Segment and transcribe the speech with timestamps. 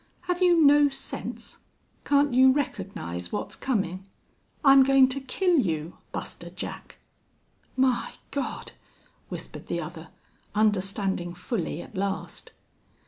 [0.21, 1.59] Have you no sense?
[2.05, 4.07] Can't you recognize what's comin'?...
[4.65, 6.97] I'm goin' to kill you, Buster Jack!"
[7.77, 8.71] "My God!"
[9.29, 10.07] whispered the other,
[10.55, 12.51] understanding fully at last.